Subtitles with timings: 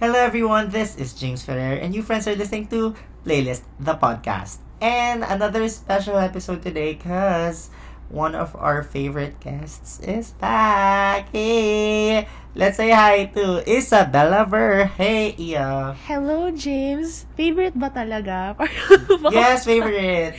[0.00, 2.94] Hello everyone, this is James Ferrer and you friends are listening to
[3.24, 4.58] Playlist, the podcast.
[4.80, 7.70] And another special episode today because
[8.10, 11.28] one of our favorite guests is back.
[11.32, 12.28] Hey!
[12.54, 14.84] Let's say hi to Isabella Ver.
[14.94, 15.96] Hey, Iya.
[16.06, 17.26] Hello, James.
[17.34, 18.54] Favorite ba talaga?
[19.32, 20.36] Yes, favorite.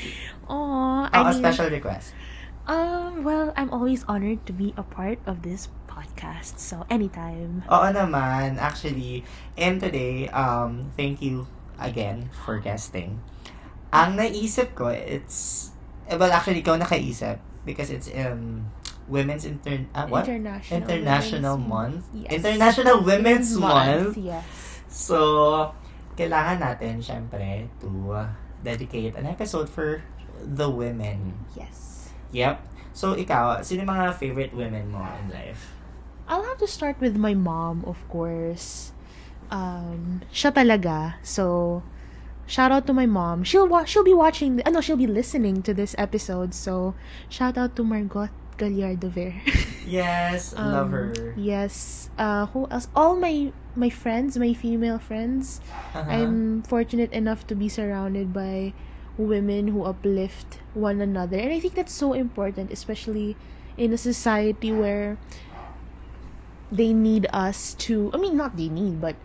[0.47, 2.13] Aw, I Oh, a mean, special request.
[2.67, 6.59] um, well, I'm always honored to be a part of this podcast.
[6.59, 7.63] So, anytime.
[7.71, 9.23] Oo naman, actually.
[9.55, 11.47] And today, um, thank you
[11.79, 13.23] again for guesting.
[13.95, 15.71] Ang naisip ko, it's,
[16.11, 18.67] eh, well, actually, ikaw nakaisip because it's um,
[19.07, 20.27] Women's Intern, ah, what?
[20.27, 20.75] International.
[20.83, 22.03] International Women's Month?
[22.11, 22.31] Yes.
[22.35, 24.13] International Women's Month.
[24.19, 24.45] Yes.
[24.91, 25.17] So,
[26.19, 28.27] kailangan natin, syempre, to uh,
[28.63, 30.03] dedicate an episode for
[30.43, 31.39] the women.
[31.55, 32.11] Yes.
[32.35, 32.59] Yep.
[32.95, 35.74] So, ikaw, sino mga favorite women mo in life?
[36.27, 38.91] I'll have to start with my mom, of course.
[39.51, 41.15] Um, siya talaga.
[41.21, 41.83] So,
[42.47, 43.43] shout out to my mom.
[43.43, 46.53] She'll wa- she'll be watching, No, she'll be listening to this episode.
[46.53, 46.95] So,
[47.29, 49.33] shout out to Margot Gallardo Ver.
[49.85, 51.13] Yes, love Um, her.
[51.37, 52.09] Yes.
[52.17, 52.89] Uh, who else?
[52.97, 55.61] All my my friends, my female friends.
[55.93, 56.09] Uh-huh.
[56.09, 58.73] I'm fortunate enough to be surrounded by
[59.13, 63.37] women who uplift one another, and I think that's so important, especially
[63.77, 65.21] in a society where
[66.71, 68.09] they need us to.
[68.13, 69.15] I mean, not they need, but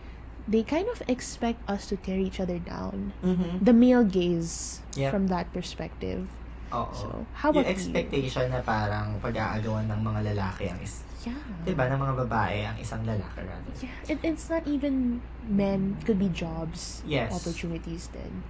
[0.49, 3.13] they kind of expect us to tear each other down.
[3.23, 3.63] Mhm.
[3.63, 5.11] The male gaze Yep.
[5.15, 6.27] from that perspective.
[6.71, 6.91] Oo.
[6.95, 7.75] So, how yung about you?
[7.75, 11.35] expectation na parang pag-aagawan ng mga lalaki ang is, Yeah.
[11.67, 13.75] di ba, ng mga babae ang isang lalaki rather.
[13.83, 15.99] Yeah, it, it's not even men.
[16.07, 17.35] Could be jobs, Yes.
[17.35, 18.47] opportunities then.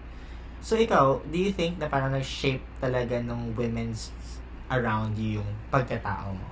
[0.61, 4.13] So ikaw, do you think na parang nag-shape talaga ng women's
[4.69, 6.49] around you yung pagkatao mo?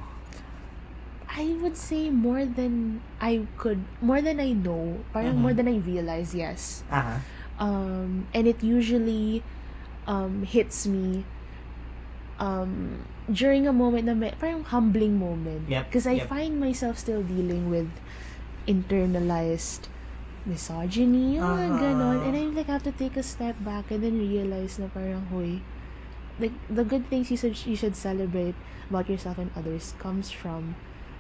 [1.29, 5.77] I would say more than I could, more than I know, parang more than I
[5.79, 6.83] realize, yes.
[6.91, 7.21] Aha.
[7.59, 9.43] Um, and it usually
[10.07, 11.25] um, hits me
[12.39, 15.69] um, during a moment na may, parang humbling moment.
[15.69, 16.29] Yep, Because I yep.
[16.29, 17.91] find myself still dealing with
[18.67, 19.89] internalized
[20.47, 21.77] misogyny, yung Uh-huh.
[21.77, 22.25] ganon.
[22.25, 25.61] And I like have to take a step back and then realize na parang, hoy,
[26.41, 28.55] like the good things you should you should celebrate
[28.89, 30.79] about yourself and others comes from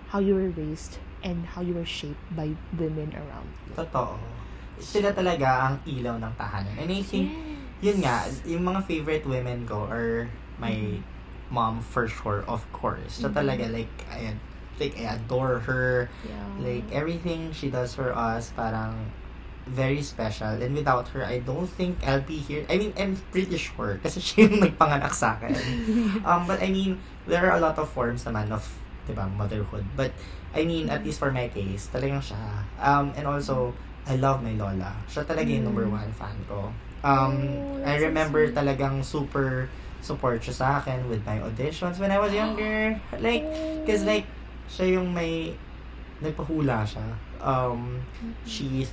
[0.09, 3.75] how you were raised and how you were shaped by women around you.
[3.77, 4.17] Totoo.
[4.79, 6.75] Sila talaga ang ilaw ng tahanan.
[6.79, 7.27] And I think,
[7.83, 11.03] yun nga, yung mga favorite women ko are my Mhm.
[11.51, 13.19] mom for sure, of course.
[13.21, 13.37] So Mhm.
[13.37, 14.33] talaga, like, I,
[14.79, 16.09] like, I adore her.
[16.23, 16.47] Yeah.
[16.63, 19.11] Like, everything she does for us, parang,
[19.69, 20.49] very special.
[20.49, 22.65] And without her, I don't think I'll be here.
[22.73, 24.01] I mean, I'm pretty sure.
[24.01, 25.53] Kasi siya yung nagpanganak sa akin.
[26.29, 26.97] um, but I mean,
[27.29, 28.65] there are a lot of forms naman of,
[29.09, 29.89] di ba, motherhood.
[29.97, 30.13] But,
[30.53, 32.37] I mean, at least for my case, talagang siya.
[32.77, 33.73] Um, and also,
[34.05, 34.93] I love my lola.
[35.09, 35.97] Siya talaga yung number Mm.
[35.97, 36.69] one fan ko.
[37.01, 37.35] Um,
[37.81, 39.69] Oh, I so remember talagang super
[40.05, 42.93] support siya sa akin with my auditions when I was younger.
[43.17, 43.49] Like,
[43.83, 44.29] Because like,
[44.69, 45.57] siya yung may,
[46.21, 47.07] nagpahula siya.
[47.41, 48.03] Um,
[48.45, 48.85] she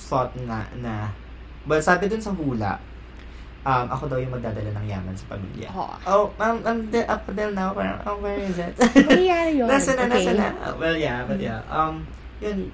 [0.00, 1.12] thought na, na,
[1.68, 2.80] well, sabi dun sa hula,
[3.64, 5.68] um, ako daw yung magdadala ng yaman sa pamilya.
[5.72, 5.92] Oh.
[6.06, 8.72] Oh, um, um, the, up until now, parang, oh, where is it?
[9.08, 9.68] Mangyayari yun.
[9.68, 10.40] nasa na, nasa Okay.
[10.40, 10.48] na.
[10.64, 11.60] Uh, Well, yeah, but yeah.
[11.68, 12.06] Um,
[12.40, 12.72] yun,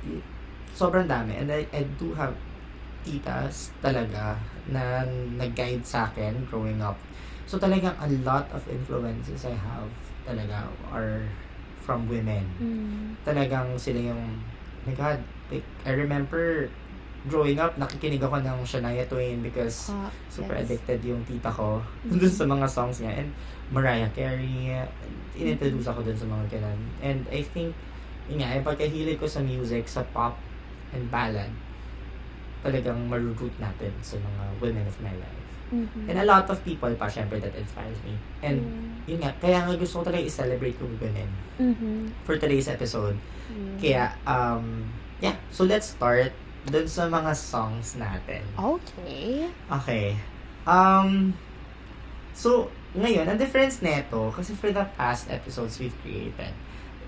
[0.75, 1.35] sobrang dami.
[1.43, 2.35] And I, I do have
[3.07, 4.39] titas talaga
[4.71, 5.07] na
[5.39, 6.99] nag-guide sa akin growing up.
[7.47, 9.91] So talagang a lot of influences I have
[10.27, 11.23] talaga are
[11.87, 12.43] from women.
[12.59, 13.15] Mm.
[13.23, 15.23] Talagang sila yung, oh my God,
[15.55, 16.67] like, I remember
[17.27, 20.63] growing up, nakikinig ako ng Shania Twain because Ah, super yes.
[20.65, 22.19] addicted yung tita ko Mhm.
[22.19, 23.13] dun sa mga songs niya.
[23.17, 23.31] And
[23.69, 24.71] Mariah Carey,
[25.35, 26.81] inintroduce ako dun sa mga ganun.
[27.01, 27.75] And I think,
[28.27, 30.39] yun nga, yung pagkahilig ko sa music, sa pop
[30.91, 31.51] and ballad,
[32.63, 35.45] talagang maruroot natin sa mga women of my life.
[35.67, 36.07] Mhm.
[36.07, 38.15] And a lot of people pa, syempre, that inspires me.
[38.39, 38.91] And Mm.
[39.07, 42.15] yun nga, kaya nga gusto ko talaga i-celebrate yung women Mhm.
[42.23, 43.19] for today's episode.
[43.51, 43.75] Yeah.
[43.79, 46.31] Kaya, um, yeah, so let's start
[46.67, 48.43] dun sa mga songs natin.
[48.59, 49.47] Okay.
[49.71, 50.07] Okay.
[50.67, 51.31] Um,
[52.35, 52.69] so,
[52.99, 56.51] ngayon, ang difference neto, kasi for the past episodes we've created,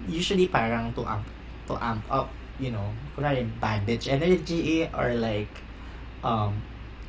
[0.06, 1.26] usually parang to amp,
[1.66, 2.31] to amp up,
[2.62, 2.87] you know,
[3.19, 5.50] kunwari bad bitch energy or like,
[6.22, 6.55] um,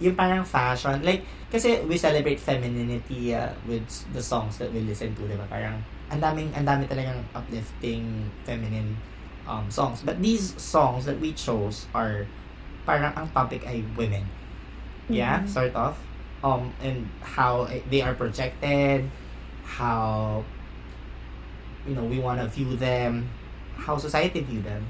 [0.01, 1.21] yung parang fashion, like,
[1.53, 3.85] kasi we celebrate femininity uh, with
[4.15, 5.45] the songs that we listen to, diba?
[5.51, 5.77] Parang,
[6.09, 8.97] ang daming, ang dami talagang uplifting feminine
[9.49, 10.05] um, songs.
[10.05, 12.29] But these songs that we chose are,
[12.85, 14.29] parang ang topic ay women.
[15.09, 15.49] Yeah, Mhm.
[15.49, 15.97] sort of.
[16.45, 19.09] Um, and how they are projected,
[19.65, 20.45] how,
[21.83, 23.27] you know, we want to view them,
[23.75, 24.85] how society view them,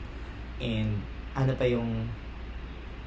[0.62, 1.02] and
[1.34, 2.12] ano pa yung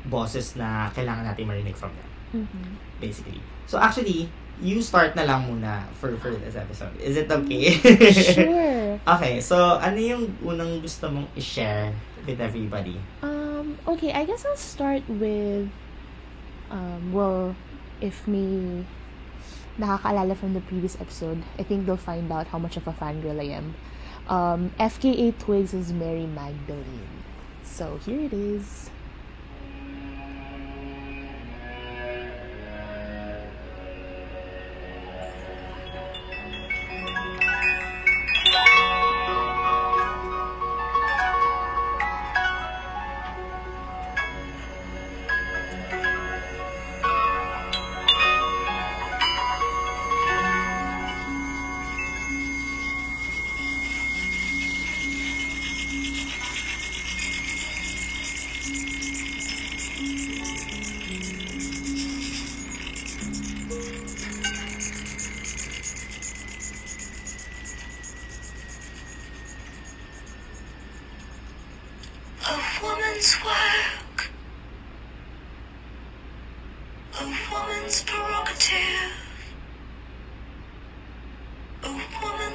[0.09, 2.11] bosses na kailangan natin marinig from them,
[2.43, 2.81] Mhm.
[2.99, 3.39] basically.
[3.71, 4.27] So actually,
[4.63, 6.95] you start na lang muna for, for this episode.
[7.03, 7.75] Is it okay?
[8.15, 9.01] Sure.
[9.19, 11.91] okay, so ano yung unang gusto mong i-share
[12.23, 12.97] with everybody?
[13.21, 15.67] Um, okay, I guess I'll start with,
[16.71, 17.59] um, well,
[18.01, 18.87] if may
[19.79, 23.43] nakakaalala from the previous episode, I think they'll find out how much of a fangirl
[23.43, 23.75] I am.
[24.31, 27.19] Um, FKA Twigs is Mary Magdalene.
[27.67, 28.91] So here it is.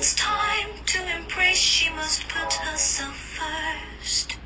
[0.08, 4.38] Woman's time to embrace, she must put herself first.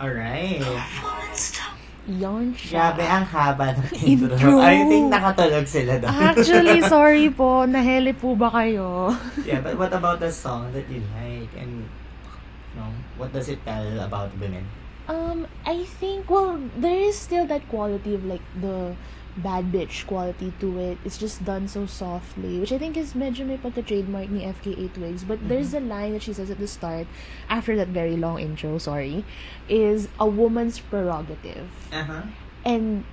[0.00, 0.62] Alright.
[0.62, 1.76] A woman's time.
[2.06, 2.94] Yon siya.
[2.94, 4.34] Grabe, ang haba ng Intro.
[4.34, 4.58] intro.
[4.62, 6.10] I think nakatulog sila doon.
[6.10, 7.66] Actually, sorry po.
[7.66, 9.10] Naheli po ba kayo?
[9.44, 11.50] yeah, but what about the song that you like?
[11.58, 14.64] And, you know, what does it tell about women?
[15.10, 18.94] Um, I think, well, there is still that quality of like the
[19.36, 20.98] bad bitch quality to it.
[21.04, 25.24] It's just done so softly, which I think is medyo may pagka-trademark ni FKA Twigs.
[25.24, 27.06] But there's a line that she says at the start,
[27.48, 29.24] after that very long intro, sorry,
[29.68, 31.70] is a woman's prerogative.
[31.92, 32.22] Uh-huh.
[32.64, 33.04] And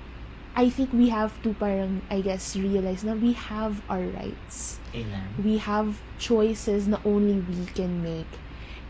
[0.56, 4.80] I think we have to parang, I guess, realize na we have our rights.
[4.96, 5.30] Amen.
[5.44, 8.30] we have choices na only we can make.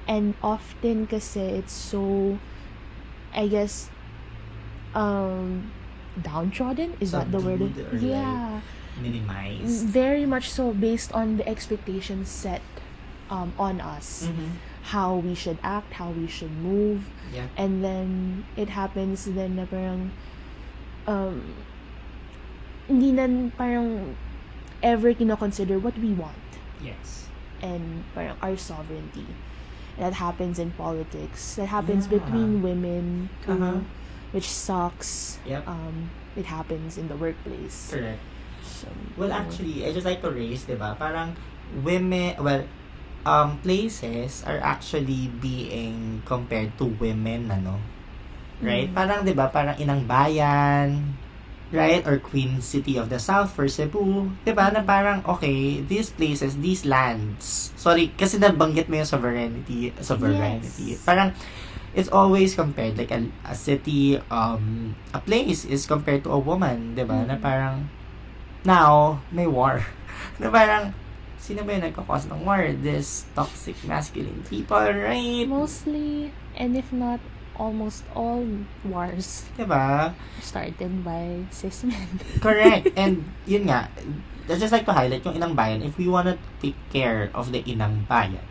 [0.07, 2.39] And often kasi it's so,
[3.35, 3.91] I guess,
[4.95, 5.71] um,
[6.23, 6.97] downtrodden?
[6.99, 7.59] Is that the word?
[7.59, 8.61] Subdued or like- Yeah.
[9.01, 9.85] Minimized.
[9.85, 12.61] Very much so based on the expectations set
[13.29, 14.25] um, on us.
[14.25, 14.57] Mm-hmm.
[14.89, 17.05] How we should act, how we should move.
[17.33, 17.45] Yeah.
[17.57, 20.11] And then, it happens then na parang,
[21.05, 21.53] um,
[22.87, 24.15] hindi na parang
[24.81, 26.35] ever kinoconsider what we want.
[26.81, 27.25] Yes.
[27.61, 29.25] and parang our sovereignty.
[29.97, 31.55] That happens in politics.
[31.57, 32.21] That happens Yeah.
[32.21, 33.81] between women too, Uh-huh.
[34.37, 35.41] Which sucks.
[35.49, 35.65] Yep.
[35.65, 37.89] Um, it happens in the workplace.
[37.89, 38.21] Correct.
[38.61, 38.85] So,
[39.17, 39.41] Well, yeah.
[39.41, 40.93] actually, I just like to raise, di ba?
[40.93, 41.33] Parang
[41.81, 42.69] women, well,
[43.25, 47.81] um, places are actually being compared to women, ano?
[48.61, 48.85] Right?
[48.85, 48.93] Mm.
[48.93, 49.49] Parang, di ba?
[49.49, 51.17] Parang inang bayan,
[51.73, 52.05] right?
[52.05, 54.29] Or Queen City of the South for Cebu.
[54.45, 54.69] Di ba?
[54.69, 60.93] Na parang, okay, these places, these lands, sorry, kasi nabanggit mo yung sovereignty, sovereignty.
[60.93, 61.01] Yes.
[61.01, 61.33] Parang,
[61.97, 66.93] it's always compared, like a, a city, um, a place is compared to a woman,
[66.93, 67.25] di ba?
[67.25, 67.41] Na Mhm.
[67.41, 67.75] parang,
[68.61, 69.81] now, may war.
[70.41, 70.93] na parang,
[71.41, 72.69] sino ba yung nagkakos ng war?
[72.77, 75.49] This toxic masculine people, right?
[75.49, 77.17] mostly, and if not
[77.57, 78.45] almost all
[78.85, 80.13] wars Diba?
[80.37, 82.21] started by cis men.
[82.45, 82.93] Correct.
[82.93, 83.89] And, yun nga,
[84.45, 85.81] I just like to highlight yung inang bayan.
[85.81, 88.45] If we wanna take care of the inang bayan,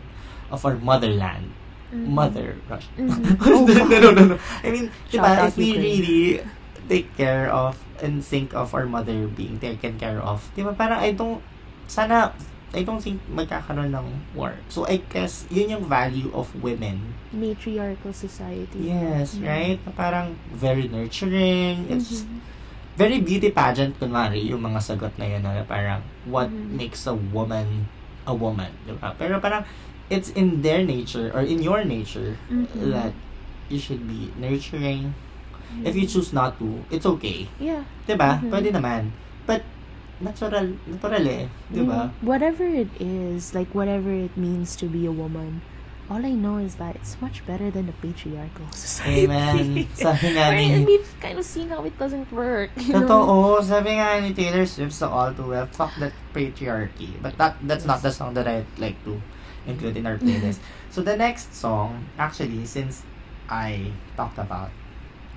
[0.51, 1.55] of our motherland,
[1.93, 2.07] Mhm.
[2.11, 2.91] mother, Russia.
[2.99, 3.39] Mhm.
[3.89, 4.37] no, no, no, no.
[4.63, 6.21] I mean, Shout diba, if we really
[6.87, 11.15] take care of and think of our mother being taken care of, diba, parang I
[11.15, 11.39] don't,
[11.87, 12.35] sana,
[12.75, 14.59] I don't think magkakaroon ng war.
[14.67, 17.15] So, I guess, yun yung value of women.
[17.31, 18.91] Matriarchal society.
[18.91, 19.47] Yes, Mhm.
[19.47, 19.79] right?
[19.87, 21.87] Na Parang very nurturing.
[21.87, 22.43] It's just Mhm.
[22.99, 26.75] very beauty pageant, kunwari, yung mga sagot na yun, na parang, what Mhm.
[26.75, 27.87] makes a woman
[28.27, 29.15] a woman, di ba?
[29.15, 29.63] Pero parang,
[30.09, 32.91] it's in their nature, or in your nature, Mhm.
[32.91, 33.13] that
[33.67, 35.13] you should be nurturing.
[35.83, 37.51] If you choose not to, it's okay.
[37.59, 37.83] Yeah.
[38.07, 38.39] Di ba?
[38.39, 38.49] Mhm.
[38.49, 39.11] Pwede naman.
[39.43, 39.67] But,
[40.23, 41.45] natural, natural eh.
[41.69, 42.07] Di ba?
[42.07, 42.23] Yeah.
[42.23, 45.59] Whatever it is, like whatever it means to be a woman,
[46.07, 49.27] all I know is that it's much better than the patriarchal society.
[49.27, 49.91] Amen.
[49.91, 50.87] Sabi nga ni...
[50.87, 52.71] We've kind of seen how it doesn't work.
[52.87, 53.03] Know?
[53.03, 53.59] Totoo.
[53.67, 57.11] Sabi nga ni Taylor Swift sa All Too Well, fuck that patriarchy.
[57.19, 59.19] But that that's not the song that I'd like to
[59.67, 60.59] include in our playlist.
[60.89, 63.03] so the next song, actually, since
[63.51, 64.71] I talked about,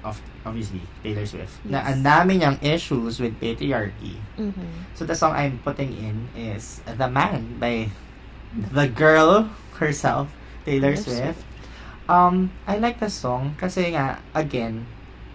[0.00, 1.86] of obviously, Taylor Swift, na Yes.
[1.92, 4.16] ang dami niyang issues with patriarchy.
[4.40, 4.88] Mhm.
[4.96, 7.92] So the song I'm putting in is The Man by
[8.54, 10.32] the girl herself,
[10.64, 11.42] Taylor Taylor Swift.
[12.08, 14.88] Um, I like the song kasi nga, again,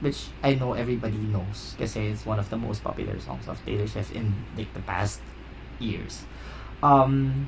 [0.03, 3.87] which I know everybody knows kasi it's one of the most popular songs of Taylor
[3.87, 5.21] Swift in like the past
[5.79, 6.25] years.
[6.83, 7.47] Um,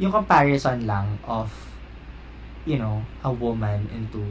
[0.00, 1.52] yung comparison lang of,
[2.64, 4.24] you know, a woman into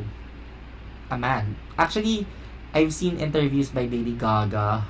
[1.13, 1.53] a man.
[1.77, 2.25] Actually,
[2.73, 4.81] I've seen interviews by Lady Gaga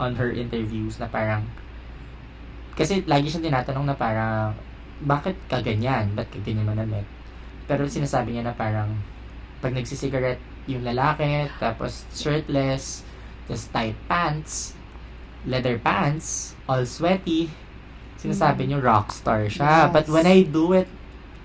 [0.00, 1.44] on her interviews na parang,
[2.72, 4.56] kasi lagi siyang tinatanong na parang,
[5.04, 6.16] bakit ka ganyan?
[6.16, 7.04] Ba't ka ganyan manamit?
[7.68, 8.96] Pero sinasabi niya na parang,
[9.60, 13.04] pag nagsisigaret yung lalaki, tapos shirtless,
[13.44, 14.72] tapos tight pants,
[15.44, 17.52] leather pants, all sweaty,
[18.24, 19.86] sinasabi niyo rockstar siya.
[19.86, 19.92] Yes.
[19.92, 20.88] But when I do it,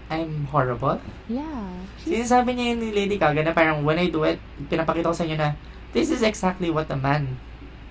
[0.08, 0.98] I'm horrible.
[1.28, 1.76] Yeah.
[2.00, 4.40] She's, Sinasabi niya yun ni Lady Gaga na parang when I do it,
[4.72, 5.54] pinapakita ko sa inyo na
[5.92, 7.36] this is exactly what a man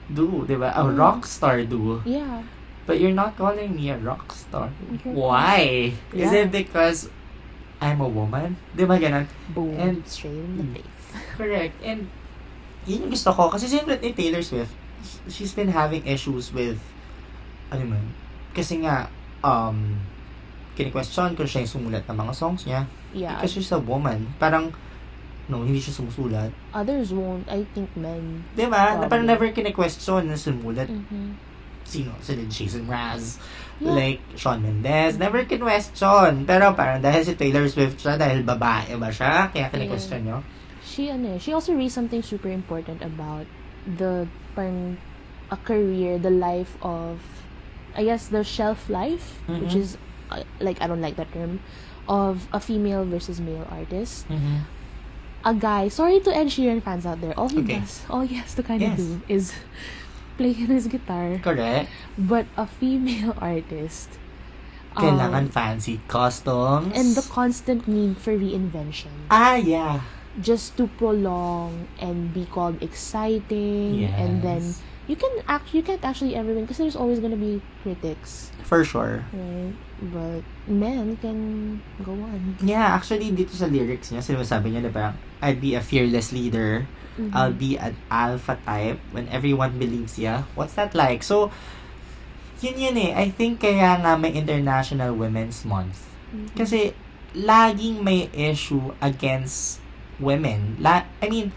[0.08, 0.72] do, di ba?
[0.72, 0.96] A Mm.
[0.96, 2.00] rockstar do.
[2.08, 2.40] yeah.
[2.88, 4.72] But you're not calling me a rockstar.
[4.96, 5.12] Okay.
[5.12, 5.92] Why?
[6.08, 6.40] Is Yeah.
[6.40, 7.12] it because
[7.78, 8.56] I'm a woman?
[8.72, 9.28] Di ba ganun?
[9.52, 9.76] Boom.
[9.76, 10.74] And- straight in the Mm.
[10.80, 11.04] face.
[11.36, 11.76] Correct.
[11.84, 12.08] And
[12.88, 13.52] yun yung gusto ko.
[13.52, 14.72] Kasi same with ni Taylor Swift,
[15.28, 16.80] she's been having issues with,
[17.68, 18.16] ano man,
[18.58, 19.06] kasi nga,
[19.46, 19.94] um,
[20.74, 22.90] kini-question kung siya yung sumulat ng mga songs niya.
[23.14, 23.38] Yeah.
[23.38, 24.34] Because she's a woman.
[24.42, 24.74] Parang,
[25.46, 26.50] no, hindi siya sumusulat.
[26.74, 27.46] Others won't.
[27.46, 28.42] I think men.
[28.58, 28.98] Di ba?
[28.98, 30.90] Na parang never kini-question na sumulat.
[30.90, 31.28] Mm-hmm.
[31.86, 32.12] Sino?
[32.18, 33.38] Sila Jason Mraz.
[33.78, 33.94] Yeah.
[33.94, 35.16] Like, Shawn Mendes.
[35.22, 36.46] Never kini-question.
[36.46, 40.42] Pero parang dahil si Taylor Swift siya, dahil babae ba siya, kaya kini-question nyo.
[40.98, 43.46] she ano, she also raised something super important about
[43.86, 44.26] the
[44.58, 44.98] parang
[45.46, 47.22] a career, the life of
[47.98, 49.82] I guess the shelf life, which Mhm.
[49.82, 49.98] is
[50.30, 51.58] uh, like I don't like that term
[52.06, 54.28] of a female versus male artist.
[54.30, 54.62] Mm-hmm.
[55.44, 57.82] A guy, sorry to Ed Sheeran fans out there, all he Okay.
[57.82, 58.98] does, all he has to kind of Yes.
[59.02, 59.44] do is
[60.38, 61.42] play his guitar.
[61.42, 61.90] Correct.
[62.14, 64.14] But a female artist,
[64.94, 66.94] um, Kailangan fancy costumes.
[66.94, 69.26] and the constant need for reinvention.
[69.34, 70.06] Ah, yeah.
[70.38, 74.82] just to prolong and be called exciting and then Yes.
[75.08, 78.84] You can act you can't actually ever win because there's always gonna be critics For
[78.84, 79.24] sure.
[79.32, 84.90] right but men can go on Yeah, actually, dito sa lyrics niya, sinasabi niya na
[84.94, 86.86] parang, I'd be a fearless leader.
[87.18, 87.34] Mhm.
[87.34, 90.46] I'll be an alpha type when everyone believes ya.
[90.54, 91.26] What's that like?
[91.26, 91.50] So,
[92.62, 93.10] yun yun eh.
[93.10, 96.06] I think kaya nga may International Women's Month.
[96.30, 96.54] Mhm.
[96.54, 96.94] Kasi,
[97.34, 99.82] laging may issue against
[100.22, 100.78] women.
[100.78, 101.50] La I mean,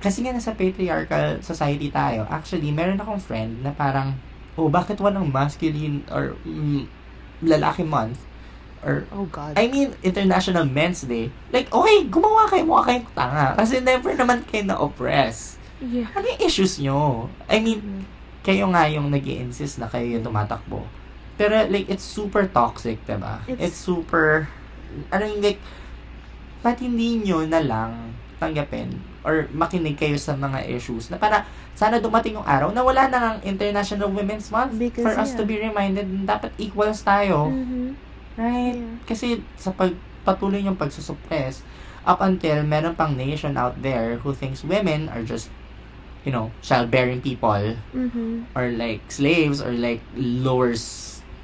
[0.00, 2.24] kasi nga nasa patriarchal society tayo.
[2.26, 4.16] Actually, meron akong friend na parang,
[4.56, 6.88] oh, bakit walang masculine or mm,
[7.44, 8.16] lalaki month?
[8.80, 11.28] Or, oh god I mean, International Men's Day.
[11.52, 13.52] Like, okay, gumawa kayo, mukha kayong tanga.
[13.52, 15.60] Kasi never naman kayo na-oppress.
[15.84, 17.28] yeah Ano yung issues nyo?
[17.44, 18.02] I mean, Mhm.
[18.40, 20.88] kayo nga yung nag insist na kayo yung tumatakbo.
[21.36, 23.44] Pero, like, it's super toxic, diba?
[23.44, 24.48] It's- It's, super,
[25.12, 25.60] ano yung, like,
[26.64, 31.44] ba't hindi nyo na lang tanggapin or makinig kayo sa mga issues na para
[31.76, 35.38] sana dumating yung araw na wala na ang International Women's Month Because, for us yeah.
[35.38, 37.52] to be reminded na dapat equals tayo.
[37.52, 37.96] Mhm.
[38.40, 38.76] Right?
[38.80, 38.96] Yeah.
[39.04, 39.26] Kasi
[39.60, 41.60] sa pagpatuloy yung pagsusuppress,
[42.08, 45.52] up until meron pang nation out there who thinks women are just,
[46.24, 48.48] you know, childbearing people Mhm.
[48.56, 50.72] or like slaves or like lower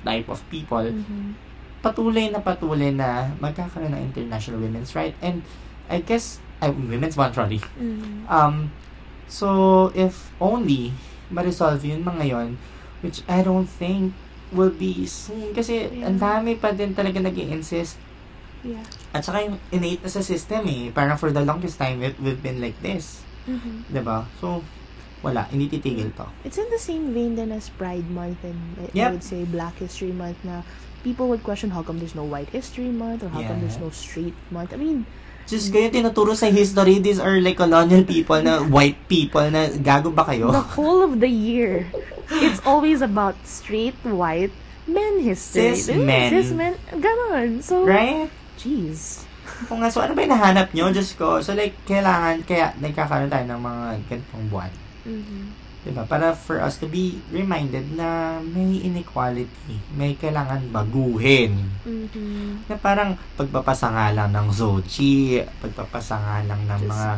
[0.00, 1.36] type of people, Mhm.
[1.84, 5.12] patuloy na patuloy na magkakaroon ng International Women's Right.
[5.20, 5.44] And
[5.86, 7.60] I guess, uh, Women's Month, sorry.
[7.76, 8.24] Mhm.
[8.26, 8.70] Um,
[9.26, 9.48] so,
[9.94, 10.92] if only
[11.26, 12.48] ma-resolve yun mga yon
[13.02, 14.14] which I don't think
[14.54, 16.06] will be soon kasi Yeah.
[16.06, 17.98] ang dami pa din talaga nag insist
[18.62, 22.14] yeah at saka yung innate na sa system eh parang for the longest time we,
[22.22, 23.90] we've been like this Mhm.
[23.90, 24.62] 'di ba so
[25.18, 28.94] wala hindi titigil to It's in the same vein then as Pride Month and I-
[28.94, 29.08] I Yep.
[29.10, 30.62] would say Black History Month na
[31.02, 33.86] people would question how come there's no White History Month or how come there's Yeah.
[33.86, 34.70] no Straight Month.
[34.70, 35.10] I mean,
[35.46, 40.10] just kayo tinuturo sa history these are like colonial people na white people na gago
[40.10, 41.86] ba kayo the whole of the year,
[42.42, 44.50] it's always about straight, white,
[44.90, 45.74] men history.
[45.78, 46.28] Cis men.
[46.34, 46.74] Cis men.
[46.92, 47.62] Ganon.
[47.62, 48.26] So, right
[48.58, 49.22] jeez.
[49.70, 53.30] kung nga so ano ba yung nahanap nyo Diyos ko so like kailangan kaya nagkakaroon
[53.30, 54.72] tayo ng mga ganitong buwan
[55.06, 55.65] Mhm.
[55.86, 56.02] Diba?
[56.02, 61.62] Para for us to be reminded na may inequality, may kailangan baguhin.
[61.86, 62.66] Mhm.
[62.66, 67.10] Na parang pagpapasa nga lang ng Zochi, pagpapasa nga lang ng Just, mga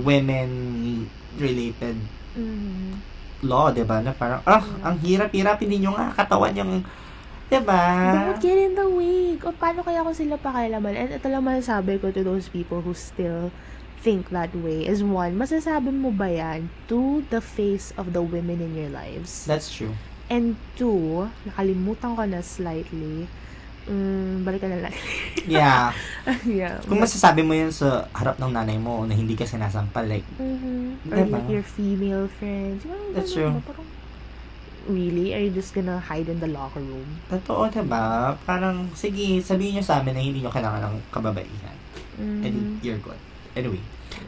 [0.00, 2.00] women-related
[2.40, 3.04] mhm.
[3.44, 4.00] law, diba?
[4.00, 6.80] Na parang, ah, ang hirap-hirap, hindi nyo nga katawan yung,
[7.52, 7.84] diba?
[8.32, 9.36] Don't get in the way.
[9.44, 10.96] O, paano kaya ko sila pakialaman?
[10.96, 13.52] And ito lang masasabi ko to those people who still
[13.98, 18.60] think that way is one, masasabi mo ba yan to the face of the women
[18.60, 19.44] in your lives?
[19.44, 19.94] That's true.
[20.26, 23.30] And two, nakalimutan ko na slightly,
[23.86, 24.94] mm, balikan na lang.
[25.46, 25.94] Yeah.
[26.42, 26.82] yeah.
[26.82, 31.06] Kung masasabi mo yun sa harap ng nanay mo na hindi ka sinasampal, like, Mhm.
[31.06, 31.38] Or Diba?
[31.38, 32.82] like your female friends.
[32.82, 33.54] Yung That's true.
[33.54, 33.62] ba?
[33.62, 33.86] Parang,
[34.90, 35.34] really?
[35.34, 37.06] Are you just gonna hide in the locker room?
[37.30, 38.34] totoo, diba?
[38.42, 41.76] Parang, sige, sabihin nyo sa amin na hindi nyo kailangan ng kababaihan.
[42.18, 42.42] Mhm.
[42.42, 43.18] And you're good.
[43.56, 43.80] Anyway.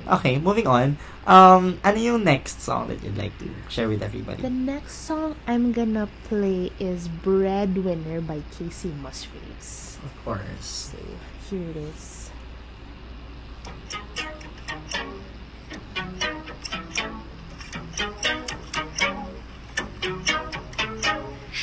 [0.09, 0.97] Okay, moving on.
[1.29, 4.41] Um, ano yung next song that you'd like to share with everybody?
[4.41, 10.01] The next song I'm gonna play is Breadwinner by Casey Musgraves.
[10.01, 10.97] Of course.
[10.97, 10.99] So,
[11.51, 12.31] here it is.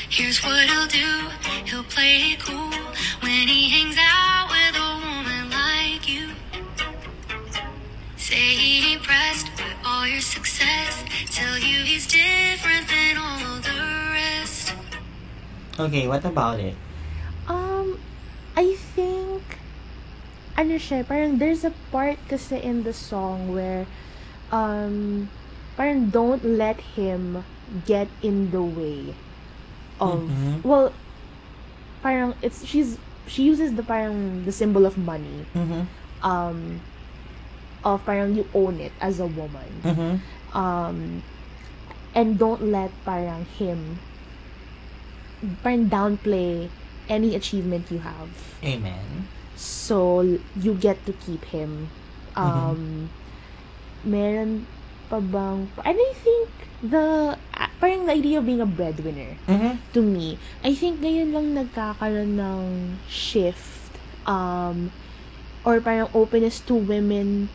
[0.09, 1.29] Here's what he'll do.
[1.65, 2.71] He'll play it cool
[3.21, 4.34] when he hangs out
[8.35, 11.07] Say he ain't pressed with all your success.
[11.31, 13.79] Tell you he's different than all the
[14.11, 14.75] rest.
[15.79, 16.75] Okay, what about it?
[17.47, 17.95] Um,
[18.59, 19.39] I think,
[20.59, 23.87] ano siya, parang there's a part kasi in the song where,
[24.51, 25.31] um,
[25.79, 27.39] parang don't let him
[27.87, 29.15] get in the way
[30.03, 30.59] of, Mhm.
[30.59, 30.91] well,
[32.03, 32.99] parang it's, she's,
[33.31, 35.87] she uses the parang, the symbol of money, Mm-hmm.
[36.19, 36.83] um,
[37.85, 39.69] of parang you own it as a woman.
[39.85, 40.13] Mm-hmm.
[40.57, 41.21] um,
[42.15, 43.99] and don't let parang him
[45.61, 46.69] parang downplay
[47.05, 48.33] any achievement you have.
[48.63, 49.29] Amen.
[49.55, 51.87] So, you get to keep him.
[52.35, 53.07] Um,
[54.03, 54.67] meron
[55.07, 56.49] pa bang, and I think
[56.83, 59.79] the, ah, parang the idea of being a breadwinner, Mm-hmm.
[59.93, 62.65] to me, I think ngayon lang nagkakaroon ng
[63.07, 63.95] shift,
[64.27, 64.91] um,
[65.63, 67.47] or parang openness to women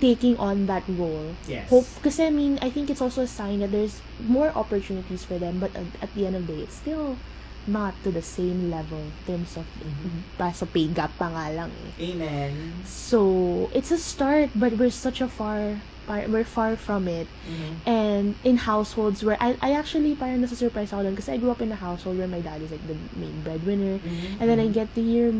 [0.00, 1.34] taking on that role.
[1.46, 1.70] Yes.
[1.70, 5.38] Hope, kasi I mean, I think it's also a sign that there's more opportunities for
[5.38, 7.16] them, but at, at the end of the day, it's still
[7.64, 10.20] not to the same level in terms of, Mhm.
[10.36, 12.12] pa sa pay gap pa nga lang eh.
[12.12, 12.84] Amen.
[12.84, 17.24] So, it's a start, but we're such a far, par, we're far from it.
[17.48, 17.72] Mm-hmm.
[17.88, 21.64] And in households where, I, I actually parang nasa-surprise ako dun kasi I grew up
[21.64, 23.96] in a household where my dad is like the main breadwinner.
[24.04, 24.44] Mm-hmm.
[24.44, 25.32] And then I get to hear,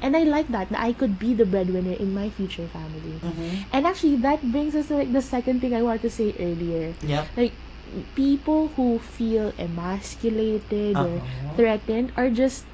[0.00, 3.18] and I like that, that I could be the breadwinner in my future family.
[3.22, 3.70] Mm-hmm.
[3.72, 6.94] And actually, that brings us to like the second thing I wanted to say earlier.
[7.02, 7.26] Yep.
[7.36, 7.52] Like,
[8.14, 11.54] people who feel emasculated or Uh-huh.
[11.56, 12.64] threatened are just,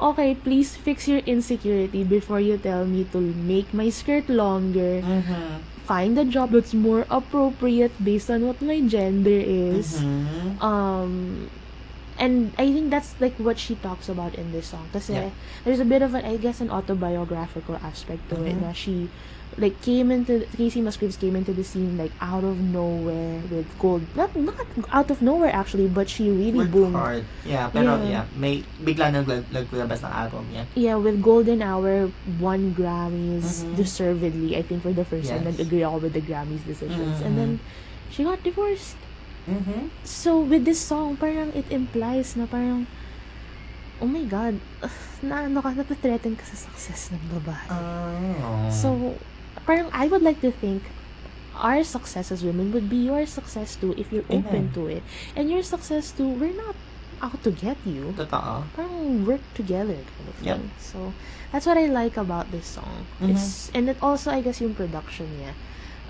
[0.00, 5.02] okay, please fix your insecurity before you tell me to make my skirt longer.
[5.02, 5.66] Mm-hmm.
[5.82, 9.98] Find a job that's more appropriate based on what my gender is.
[9.98, 10.62] Mm-hmm.
[10.62, 11.50] Um,
[12.22, 14.86] and I think that's like what she talks about in this song.
[14.94, 15.34] Because Yeah.
[15.66, 18.54] there's a bit of an, I guess, an autobiographical aspect to it.
[18.54, 18.62] Mhm.
[18.62, 19.10] Na she,
[19.58, 24.06] like, came into, Casey Musgraves came into the scene, like, out of nowhere with gold.
[24.14, 24.54] Not, not
[24.94, 26.94] out of nowhere, actually, but she really Work boomed.
[26.96, 27.24] hard.
[27.44, 28.08] Yeah, pero Yeah.
[28.08, 30.64] yeah, may bigla nang lag- naglabas ng album niya.
[30.78, 32.08] Yeah, with Golden Hour,
[32.40, 33.76] won Grammys Mhm.
[33.76, 34.56] deservedly.
[34.56, 35.58] I think for the first time, Yes.
[35.58, 37.20] nag-agree all with the Grammys decisions.
[37.20, 37.40] And Mhm.
[37.42, 37.50] then,
[38.08, 38.96] she got divorced.
[39.48, 39.90] Mm-hmm.
[40.04, 42.86] So, with this song, parang it implies na parang,
[44.00, 44.58] oh my God,
[45.26, 47.68] na ano ka, napathreaten ka sa success ng babae.
[47.70, 48.70] Oh.
[48.70, 48.88] So,
[49.66, 50.82] parang I would like to think
[51.58, 54.74] our success as women would be your success too if you're open Amen.
[54.74, 55.02] to it.
[55.36, 56.74] And your success too, we're not
[57.22, 58.14] out to get you.
[58.18, 58.66] Totoo.
[58.74, 60.56] Parang work together kind of Yep.
[60.58, 60.70] thing.
[60.78, 60.98] So,
[61.50, 63.06] that's what I like about this song.
[63.20, 63.34] Mhm.
[63.34, 65.54] It's, and it also, I guess, yung production niya.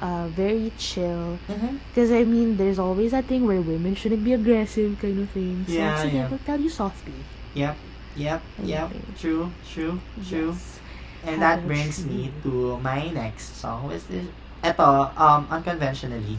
[0.03, 1.39] Uh, very chill.
[1.47, 1.79] Mm-hmm.
[1.95, 5.63] Because I mean, there's always that thing where women shouldn't be aggressive, kind of thing.
[5.63, 6.27] So Yeah, yeah.
[6.27, 7.15] we'll tell you softly.
[7.55, 7.77] Yep.
[8.19, 8.41] Yep.
[8.67, 8.89] Yep.
[9.15, 9.55] True.
[9.63, 10.03] True.
[10.27, 10.51] True.
[10.59, 10.81] Yes.
[11.23, 12.11] And How that brings you?
[12.11, 14.27] me to my next song, which is,
[14.67, 16.35] eto, um, unconventionally,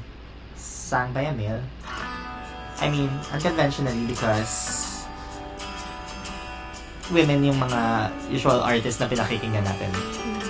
[0.60, 1.64] sang by a male.
[2.84, 5.08] I mean, unconventionally because
[7.16, 9.88] women yung mga usual artists na pinakikinggan natin.
[9.88, 10.43] I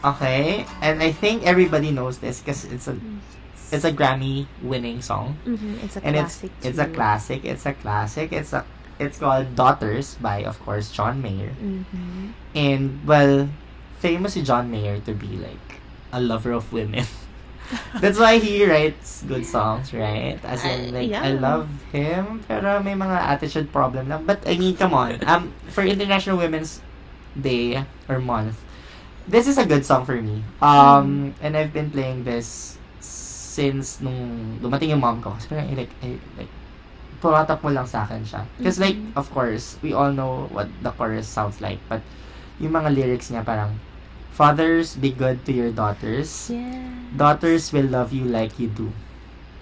[0.00, 2.96] Okay, and I think everybody knows this because it's a
[3.70, 5.36] it's a Grammy winning song.
[5.44, 6.50] Mhm, It's a and it's classic.
[6.64, 7.40] it's a classic.
[7.44, 8.28] It's a classic.
[8.32, 8.64] It's a
[8.98, 11.52] it's called Daughters by of course John Mayer.
[11.60, 12.32] Mhm.
[12.56, 13.48] And well,
[14.00, 15.80] famous si John Mayer to be like
[16.12, 17.04] a lover of women.
[18.02, 20.40] That's why he writes good songs, right?
[20.42, 24.26] As in, like, I love him, pero may mga attitude problem lang.
[24.26, 25.22] But, I mean, come on.
[25.22, 26.82] Um, for International Women's
[27.38, 27.78] Day
[28.10, 28.58] or month,
[29.28, 30.42] this is a good song for me.
[30.62, 35.90] Um, and I've been playing this since nung dumating yung mom ko, kasi parang, like,
[36.00, 36.52] I, like,
[37.20, 38.46] tumatak mo lang sa akin siya.
[38.56, 39.12] Because like, Mhm.
[39.18, 42.00] of course, we all know what the chorus sounds like, but
[42.56, 43.76] yung mga lyrics niya parang,
[44.30, 46.48] Fathers, be good to your daughters.
[46.48, 46.80] Yeah.
[47.12, 48.88] Daughters will love you like you do.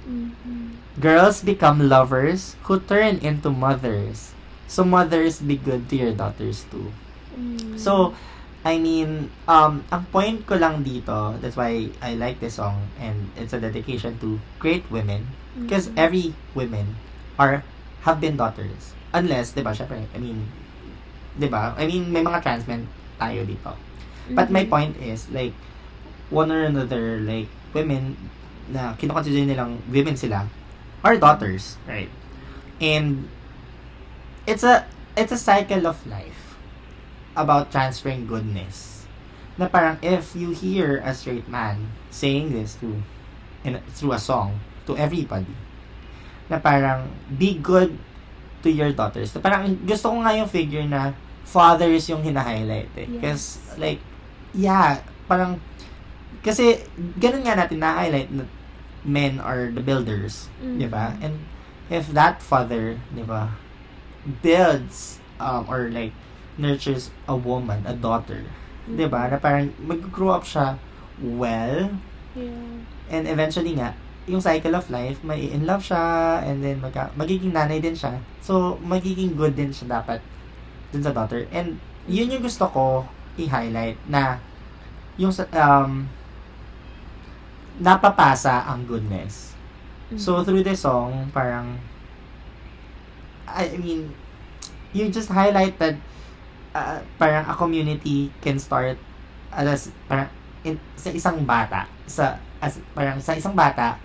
[0.07, 0.79] Mhm.
[1.03, 4.37] Girls become lovers who turn into mothers.
[4.71, 6.93] So mothers, be good to your daughters too.
[7.35, 7.75] Mm.
[7.81, 8.15] So,
[8.67, 13.31] I mean, um, ang point ko lang dito, that's why I like this song, and
[13.39, 15.95] it's a dedication to great women, because Mhm.
[15.97, 16.27] every
[16.59, 16.99] women
[17.39, 17.63] are,
[18.03, 18.99] have been daughters.
[19.15, 20.51] Unless, di ba, syempre, I mean,
[21.39, 23.79] di ba, I mean, may mga trans men tayo dito.
[24.29, 24.71] But my Mhm.
[24.71, 25.55] point is, like,
[26.29, 28.19] one or another, like, women
[28.69, 30.45] na kinoconsider nilang women sila
[31.01, 32.13] are daughters, right?
[32.83, 33.33] And
[34.45, 34.85] it's a
[35.17, 36.48] it's a cycle of life
[37.39, 39.07] about transferring goodness.
[39.55, 43.03] Na parang if you hear a straight man saying this through
[43.63, 45.55] in through a song to everybody,
[46.51, 47.95] na parang be good
[48.63, 49.31] to your daughters.
[49.35, 51.15] Na parang gusto ko nga yung figure na
[51.47, 53.07] fathers yung hina-highlight eh.
[53.07, 54.03] Because like
[54.55, 55.63] yeah, parang
[56.43, 56.83] kasi
[57.19, 58.45] ganun nga natin na-highlight na
[59.03, 60.79] men are the builders, Mhm.
[60.79, 61.15] 'di ba?
[61.19, 61.43] And
[61.91, 63.55] if that father, 'di ba,
[64.43, 66.13] builds um, or like
[66.59, 68.43] nurtures a woman, a daughter,
[68.91, 69.31] 'di ba?
[69.31, 70.77] Na parang mag-grow up siya
[71.19, 71.95] well
[72.39, 72.79] Yeah.
[73.11, 77.51] and eventually nga yung cycle of life, may in love siya and then magka, magiging
[77.57, 78.21] nanay din siya.
[78.45, 80.21] So magiging good din siya dapat
[80.93, 81.49] dun sa daughter.
[81.49, 83.09] And yun yung gusto ko
[83.41, 84.37] i-highlight na
[85.17, 86.07] yung um
[87.81, 89.55] napapasa ang goodness.
[90.19, 90.45] So Mhm.
[90.45, 91.81] through this song, parang
[93.49, 94.13] I mean,
[94.93, 95.97] you just highlighted
[96.75, 98.97] uh, parang a community can start
[99.53, 100.29] as parang
[100.65, 103.97] in, sa isang bata sa as parang sa isang bata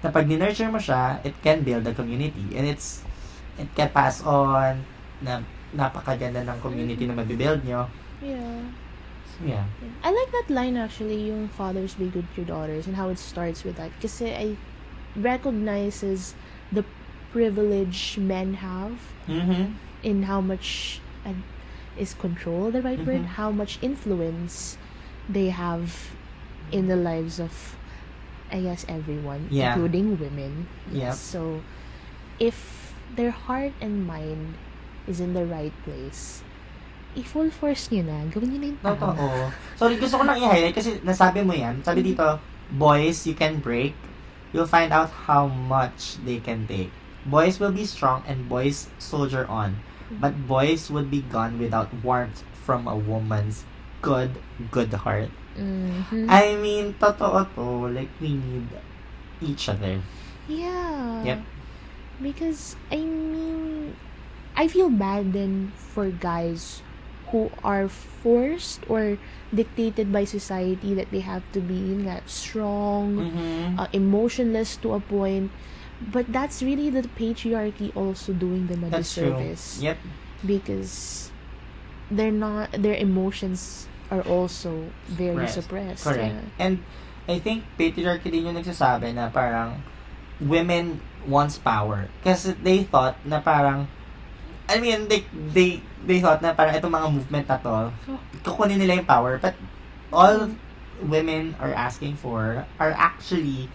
[0.00, 3.04] na pag nurture mo siya, it can build a community and it's
[3.60, 4.80] it can pass on
[5.20, 5.44] na
[5.76, 7.84] napakaganda ng community na mabibuild nyo.
[8.24, 8.64] Yeah.
[9.44, 9.64] Yeah.
[10.04, 13.20] I like that line actually, yung fathers be good to your daughters and how it
[13.20, 13.92] starts with that.
[14.00, 14.46] Kasi I
[15.16, 16.36] recognizes
[16.72, 16.84] the
[17.32, 18.98] privilege men have
[19.30, 19.78] Mm-hmm.
[20.02, 21.38] in how much uh,
[21.98, 23.06] is control the right Mhm.
[23.06, 23.24] word?
[23.36, 24.76] How much influence
[25.28, 26.10] they have
[26.70, 27.74] in the lives of,
[28.50, 29.74] I guess, everyone, Yeah.
[29.74, 30.66] including women.
[30.90, 31.14] Yep.
[31.14, 31.62] So,
[32.38, 34.54] if their heart and mind
[35.06, 36.42] is in the right place,
[37.18, 38.22] i-full force nyo na.
[38.30, 38.94] Gawin nyo na yung tama.
[38.94, 39.28] Totoo.
[39.74, 41.82] Sorry, gusto ko lang i-highlight kasi nasabi mo yan.
[41.82, 42.38] Sabi dito,
[42.70, 43.98] boys, you can break.
[44.54, 46.90] You'll find out how much they can take.
[47.26, 49.78] Boys will be strong and boys soldier on.
[50.18, 53.62] But boys would be gone without warmth from a woman's
[54.02, 54.40] good,
[54.72, 55.30] good heart.
[55.54, 56.26] Mhm.
[56.26, 57.86] I mean, totoo to.
[57.92, 58.66] Like, we need
[59.44, 60.00] each other.
[60.48, 61.22] Yeah.
[61.22, 61.40] Yep.
[62.20, 63.94] Because I mean,
[64.56, 66.82] I feel bad then for guys
[67.30, 69.16] who are forced or
[69.54, 73.78] dictated by society that they have to be yun nga, strong, Mm-hmm.
[73.78, 75.50] uh, emotionless to a point.
[76.00, 79.36] But that's really the patriarchy also doing them a That's true.
[79.36, 79.98] disservice Yep.
[80.46, 80.92] because
[82.10, 85.52] they're not their emotions are also very Right.
[85.52, 86.02] suppressed.
[86.02, 86.34] Correct.
[86.34, 86.56] Yeah.
[86.58, 86.82] And
[87.28, 89.84] I think patriarchy din yung nagsasabi na parang
[90.40, 92.08] women wants power.
[92.24, 93.86] Kasi they thought na parang
[94.70, 97.90] I mean, they, they, they thought na parang itong mga movement na to,
[98.46, 99.34] kukunin nila yung power.
[99.36, 99.58] But
[100.14, 100.54] all
[101.02, 103.66] women are asking for are actually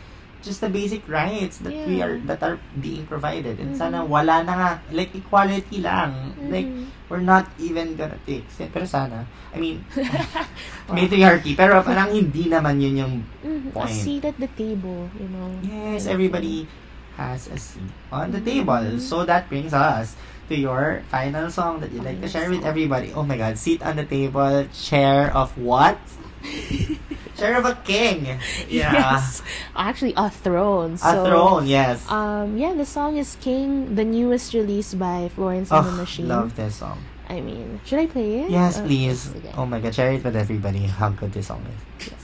[0.45, 2.05] just the basic rights that we Yeah.
[2.05, 3.57] are that are being provided.
[3.57, 3.81] And Mhm.
[3.81, 6.37] sana wala na nga, like equality lang.
[6.45, 7.09] Like, Mhm.
[7.09, 8.45] we're not even gonna take.
[8.69, 9.81] Pero sana, I mean,
[10.93, 11.57] matriarchy.
[11.57, 13.73] Pero parang hindi naman yun yung Mhm.
[13.73, 13.97] A point.
[13.97, 15.49] seat at the table, you know.
[15.65, 16.69] Yes, everybody
[17.17, 18.45] has a seat on the Mhm.
[18.45, 18.85] table.
[19.01, 20.13] So that brings us
[20.45, 23.09] to your final song that you'd like to share with everybody.
[23.17, 25.97] Oh my god, seat on the table, chair of what?
[27.37, 28.39] chair of a king.
[28.69, 28.93] Yeah.
[28.93, 29.41] Yes.
[29.75, 30.93] Actually, a throne.
[30.93, 32.09] A so, throne, yes.
[32.09, 36.27] Um, yeah, the song is King, the newest release by Florence and the oh, Machine.
[36.27, 36.99] love this song.
[37.29, 38.49] I mean, should I play it?
[38.49, 39.33] Yes, Uh, please.
[39.35, 39.51] okay.
[39.57, 42.11] Oh my god, share it with everybody how good this song is.
[42.11, 42.23] Yes.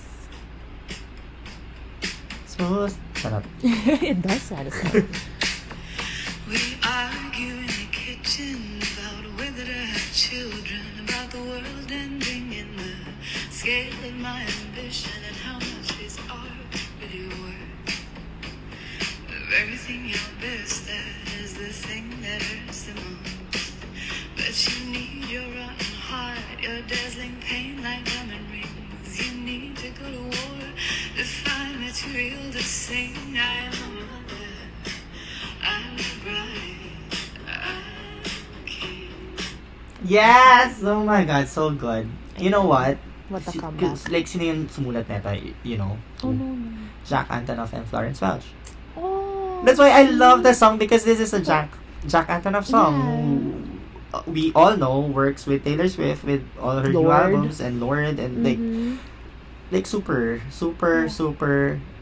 [2.45, 2.95] Smooth.
[3.15, 3.43] Shut up.
[3.63, 5.01] it does satisfy.
[19.51, 23.75] The very thing you're best at is the thing that hurts the most.
[24.39, 29.11] But you need your rotten heart, your dazzling pain like diamond rings.
[29.19, 30.63] You need to go to war
[31.17, 34.47] to find material to saying I am a mother,
[35.67, 37.19] I'm a bride,
[37.51, 39.11] I'm a king.
[40.05, 40.79] Yes!
[40.81, 42.07] Oh my God, so good.
[42.39, 42.95] You know what?
[43.27, 43.83] What a Si- comeback.
[43.83, 45.35] cause, Like, sino yung sumulat neta,
[45.67, 45.99] you know?
[46.23, 46.71] Oh, no, no.
[47.03, 48.47] Jack Antonoff and Florence Welch.
[49.63, 51.69] That's why I love the song because this is a Jack
[52.07, 53.05] Jack Antonoff song Yeah.
[53.05, 57.79] who uh, we all know works with Taylor Swift with all her new albums and
[57.79, 58.97] Lord and like Mhm.
[59.71, 61.13] like super super Yeah.
[61.13, 61.53] super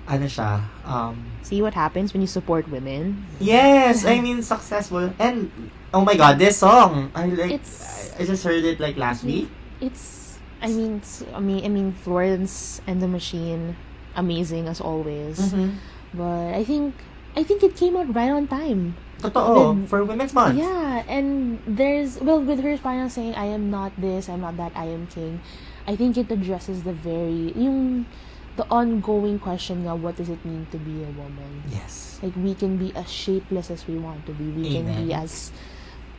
[0.08, 3.26] ano siya um See what happens when you support women?
[3.44, 5.52] yes I mean successful and
[5.94, 9.22] oh my god this song I like It's- I, I just heard it like last
[9.28, 13.80] week It's, I mean, it's, I mean, I mean, Florence and the Machine,
[14.12, 15.40] amazing as always.
[15.40, 15.80] mm-hmm.
[16.12, 17.00] But I think,
[17.40, 19.00] I think it came out right on time.
[19.24, 23.68] totoo Then- for Women's Month Yeah, and there's well with her parang saying I am
[23.72, 25.40] not this, I'm not that, I am king.
[25.88, 28.08] I think it addresses the very yung
[28.56, 31.64] the ongoing question nga what does it mean to be a woman?
[31.72, 34.52] yes Like we can be as shapeless as we want to be.
[34.56, 35.52] We can be as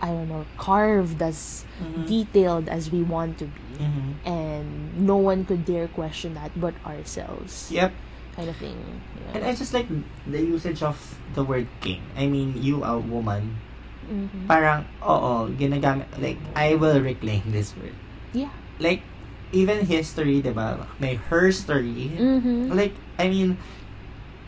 [0.00, 2.04] I don't know, carved as Mhm.
[2.08, 3.64] detailed as we want to be.
[3.80, 4.08] Mhm.
[4.28, 4.68] And
[5.04, 7.68] no one could dare question that but ourselves.
[7.72, 7.92] yep
[8.40, 8.72] Kind of thing.
[8.80, 9.32] you know.
[9.36, 9.84] and I just like
[10.24, 10.96] the usage of
[11.36, 13.60] the word king I mean you a woman
[14.10, 14.50] Mhm.
[14.50, 17.94] parang, oo, ginagamit, like, I will reclaim this word.
[18.34, 18.50] Yeah.
[18.82, 19.06] Like,
[19.54, 20.82] even history, di ba?
[20.98, 22.10] May her story.
[22.18, 22.74] Mhm.
[22.74, 23.54] Like, I mean,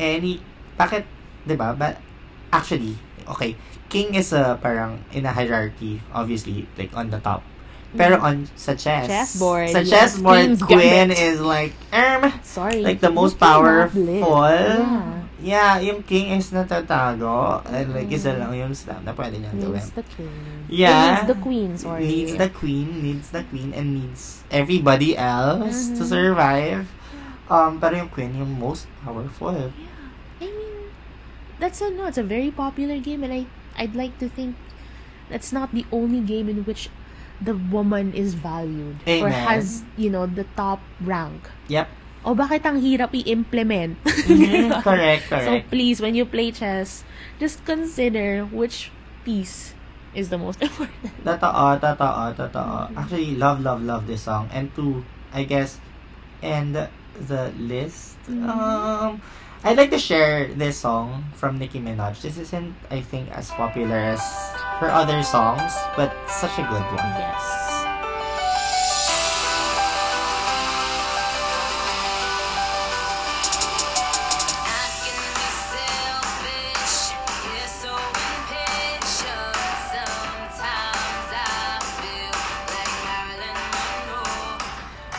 [0.02, 0.42] any,
[0.74, 1.07] bakit,
[1.46, 1.78] di ba?
[1.78, 2.02] But,
[2.50, 2.98] actually,
[3.31, 3.55] okay,
[3.87, 7.46] king is a, parang, in a hierarchy, obviously, like, on the top.
[7.92, 12.81] Pero on, sa chess, Chessboard, sa chessboard, Queen's queen is like, erm, Sorry.
[12.81, 14.00] like the most powerful.
[14.09, 15.20] Yeah.
[15.42, 17.66] Yeah, yung king is natatago.
[17.66, 18.38] And like, isa Mm.
[18.38, 19.83] lang yung stamp na pwede niyang gawin.
[19.83, 20.35] Needs the king.
[20.70, 20.94] Yeah.
[20.94, 22.07] It needs the queen, sorry.
[22.07, 26.09] needs the queen, needs the queen, and needs everybody else to Mhm.
[26.09, 26.87] survive.
[27.50, 29.74] Um, pero yung queen, yung most powerful.
[30.40, 30.88] I mean,
[31.59, 32.07] that's a no.
[32.07, 33.42] It's a very popular game, and I
[33.76, 34.55] I'd like to think
[35.26, 36.87] that's not the only game in which
[37.42, 39.33] the woman is valued or Amen.
[39.35, 41.50] has you know the top rank.
[41.68, 41.88] Yep.
[42.22, 43.98] O bakit ang hirap i-implement?
[44.31, 45.74] Mhm, correct, So correct.
[45.74, 47.02] please, when you play chess,
[47.42, 48.94] just consider which
[49.26, 49.74] piece
[50.14, 51.11] is the most important.
[51.26, 51.50] Totoo,
[51.83, 52.94] totoo, totoo.
[52.94, 54.46] Actually, love, love, love this song.
[54.55, 55.02] And to,
[55.35, 55.83] I guess,
[56.42, 58.14] end the list.
[58.31, 58.46] Mhm.
[58.46, 59.18] Um,
[59.64, 62.20] I'd like to share this song from Nicki Minaj.
[62.20, 64.18] This isn't, I think, as popular as
[64.83, 67.14] her other songs, but such a good one.
[67.14, 67.46] Yes.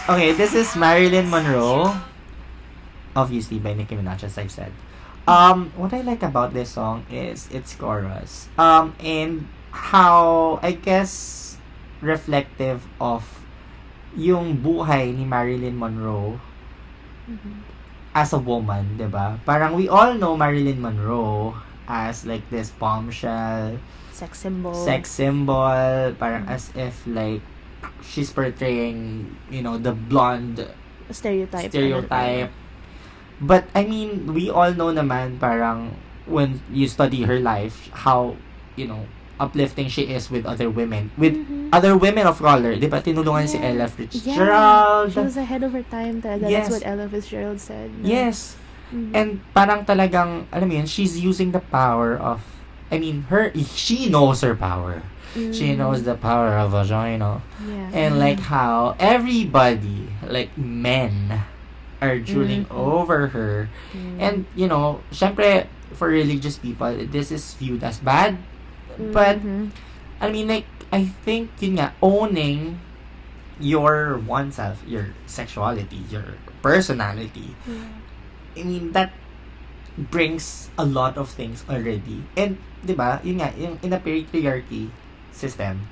[0.10, 1.96] Okay, this is Marilyn Monroe.
[3.16, 4.72] Obviously by Nicki Minaj, as I've said.
[5.28, 8.50] Um, what I like about this song is its chorus.
[8.58, 11.56] Um, and how, I guess,
[12.02, 13.24] reflective of
[14.18, 16.38] yung buhay ni Marilyn Monroe
[17.26, 17.64] Mhm.
[18.14, 19.40] as a woman, 'di ba?
[19.48, 21.56] Parang we all know Marilyn Monroe
[21.88, 23.80] as like this bombshell,
[24.12, 24.76] Sex symbol.
[24.76, 26.54] sex symbol, parang Mm.
[26.54, 27.42] as if like
[28.04, 30.62] she's portraying, you know, the blonde
[31.10, 31.72] stereotype.
[31.72, 32.52] stereotype.
[33.42, 38.36] But I mean, we all know naman parang when you study her life how,
[38.76, 39.06] you know,
[39.40, 41.74] uplifting she is with other women, with Mhm.
[41.74, 42.78] other women of color.
[42.78, 43.02] 'Di ba?
[43.02, 43.70] Tinulungan si Yeah.
[43.76, 43.92] Ella Yeah.
[43.92, 45.08] Fitzgerald.
[45.12, 46.48] She was ahead of her time talaga.
[46.48, 46.70] Yes.
[46.70, 47.90] That's what Ella Fitzgerald said.
[48.00, 48.06] no?
[48.08, 48.56] Yes.
[48.94, 49.12] Mhm.
[49.12, 52.46] And parang talagang, alam mo yun, she's using the power of,
[52.94, 55.02] I mean, her, she knows her power.
[55.34, 55.82] She Mhm.
[55.82, 57.42] knows the power of vagina.
[57.66, 57.90] Yeah.
[57.90, 61.42] And like how everybody, like men,
[62.04, 62.76] are drooling Mhm.
[62.76, 63.72] over her.
[63.96, 64.20] Mm.
[64.20, 68.36] And, you know, syempre, for religious people, this is viewed as bad.
[69.00, 69.72] But, Mhm.
[70.20, 72.78] I mean, like, I think, yun nga, owning
[73.64, 77.56] your oneself, your sexuality, your personality.
[78.54, 79.16] I mean, that
[80.12, 82.26] brings a lot of things already.
[82.36, 84.92] And, di ba, yun nga, yung in a patriarchy
[85.32, 85.88] system,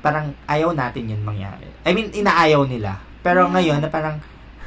[0.00, 1.68] parang ayaw natin yun mangyari.
[1.86, 3.00] I mean, inaayaw nila.
[3.20, 3.52] Pero Yeah.
[3.54, 4.18] ngayon, na parang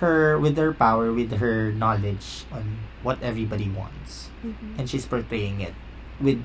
[0.03, 4.77] her, with her power, with her knowledge on what everybody wants, Mhm.
[4.77, 5.73] and she's portraying it
[6.19, 6.43] with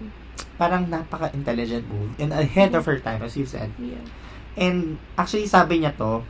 [0.59, 3.75] parang napaka-intelligent move and ahead of her time, as you said.
[3.79, 4.03] Yeah.
[4.59, 6.27] And actually, sabi niya to,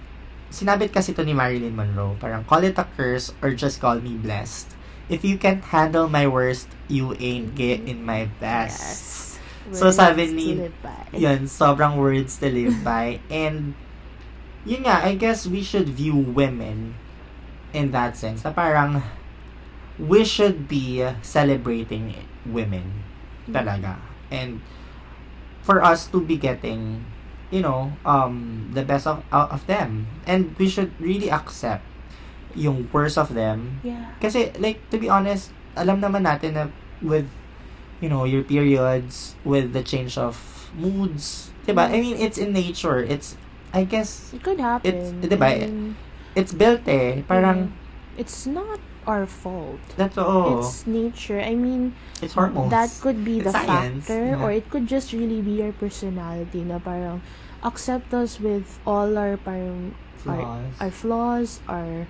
[0.52, 4.16] sinabit kasi to ni Marilyn Monroe, parang call it a curse or just call me
[4.16, 4.76] blessed.
[5.08, 8.80] If you can't handle my worst, you ain't getting my best.
[8.80, 9.40] Yes.
[9.72, 10.68] So, sabi ni-.
[11.16, 13.20] Yun, sobrang words to live by.
[13.32, 13.72] And,
[14.68, 16.96] yun nga, I guess we should view women
[17.72, 19.02] in that sense, na parang,
[19.98, 22.14] we should be celebrating
[22.46, 23.02] women
[23.50, 23.98] talaga.
[24.30, 24.60] And
[25.62, 27.04] for us to be getting,
[27.50, 30.06] you know, um, the best of, out of them.
[30.26, 31.84] And we should really accept
[32.54, 33.80] yung worst of them.
[33.82, 34.12] Yeah.
[34.20, 36.64] Kasi, like, to be honest, alam naman natin na
[37.02, 37.28] with,
[38.00, 41.88] you know, your periods, with the change of moods, diba?
[41.88, 43.02] I mean, it's in nature.
[43.02, 43.36] It's,
[43.72, 44.88] I guess, It could happen.
[44.88, 45.96] It's- diba, I mean,
[46.38, 47.26] it's built eh.
[47.26, 47.74] Parang,
[48.14, 49.80] it's not our fault.
[49.96, 50.60] that's all.
[50.60, 51.40] It's nature.
[51.40, 52.70] I mean, It's hormones.
[52.70, 54.42] that could be It's the science, factor yeah.
[54.44, 57.24] or it could just really be your personality na parang
[57.64, 59.96] accept us with all our parang
[60.28, 60.74] our, Flaws.
[60.78, 62.04] our flaws, our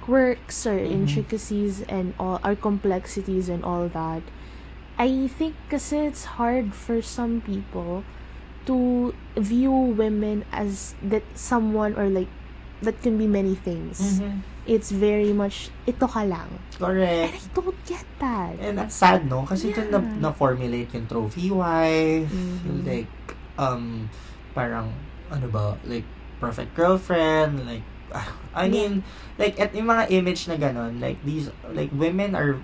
[0.00, 1.04] quirks, our Mhm.
[1.04, 4.24] intricacies and all our complexities and all that.
[4.96, 8.02] I think kasi it's hard for some people
[8.66, 12.30] to view women as that someone or like
[12.82, 14.20] that can be many things.
[14.20, 14.42] Mhm.
[14.68, 16.46] It's very much ito ka lang.
[16.52, 17.34] And Correct.
[17.34, 18.54] I don't get that.
[18.60, 19.42] And that's sad, no?
[19.48, 19.88] Kasi Yeah.
[19.88, 22.84] dun na, na-formulate yung trophy wife, Mhm.
[22.84, 23.10] like,
[23.56, 24.06] um,
[24.52, 24.92] parang,
[25.32, 26.04] ano ba, like,
[26.38, 27.82] perfect girlfriend, like,
[28.56, 29.04] I mean,
[29.36, 32.60] like, at yung mga image na ganon, like, these, like, women are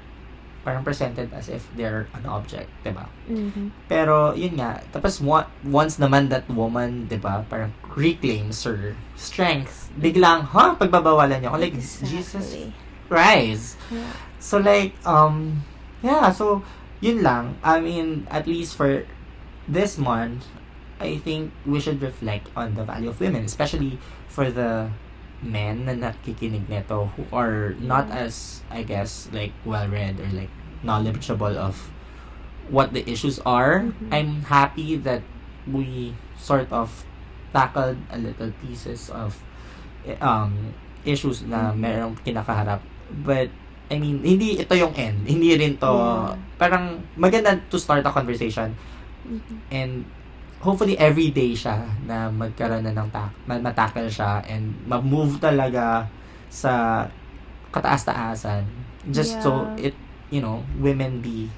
[0.64, 3.04] parang presented as if they're an object, diba?
[3.28, 3.70] Mhm.
[3.86, 10.48] Pero, yun nga, tapos one, once naman that woman, diba, parang reclaims her strength, biglang,
[10.56, 12.72] ha, pagbabawalan niyo ako, like, Jesus Exactly.
[13.06, 13.76] Christ.
[13.92, 14.10] Yeah.
[14.40, 15.64] So like um
[16.04, 16.64] yeah, so
[17.00, 17.56] yun lang.
[17.64, 19.04] I mean, at least for
[19.68, 20.44] this month,
[21.00, 24.88] I think we should reflect on the value of women, especially for the
[25.44, 28.24] men na nakikinig nito who are not Yeah.
[28.24, 31.92] as I guess like well read or like knowledgeable of
[32.72, 33.84] what the issues are.
[33.84, 34.08] Mhm.
[34.08, 35.20] I'm happy that
[35.68, 37.04] we sort of
[37.52, 39.36] tackled a little pieces of
[40.08, 40.72] eh, um
[41.04, 41.76] issues na Mhm.
[41.78, 42.80] merong kinakaharap.
[43.12, 43.52] But
[43.92, 45.28] I mean, hindi ito yung end.
[45.28, 46.40] Hindi rin to Yeah.
[46.56, 48.72] parang maganda to start a conversation
[49.28, 49.56] Mhm.
[49.68, 49.92] and
[50.64, 56.08] hopefully every day siya na magkaroon na ng ta- ma- matackle siya and ma-move talaga
[56.48, 57.04] sa
[57.70, 58.64] kataas-taasan
[59.12, 59.92] just so Yeah.
[59.92, 59.94] it
[60.32, 61.50] you know women be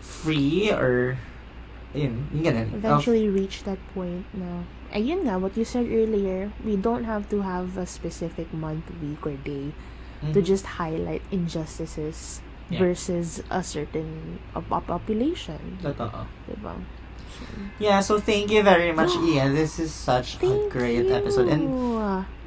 [0.00, 1.16] free or
[1.96, 6.52] yun yung ganun Of- Eventually reach that point na ayun nga what you said earlier
[6.60, 9.72] we don't have to have a specific month week or day
[10.20, 10.44] to Mhm.
[10.44, 12.84] just highlight injustices Yeah.
[12.84, 16.76] versus a certain uh, po- population totoo diba
[17.78, 21.14] yeah so thank you very much Ian this is such a Thank great you.
[21.14, 21.64] episode and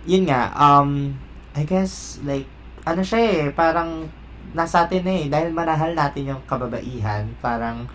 [0.02, 1.14] yun nga, um,
[1.54, 2.50] I guess, like,
[2.84, 4.10] ano siya eh, parang
[4.52, 7.86] nasa atin eh, dahil manahal natin yung kababaihan, parang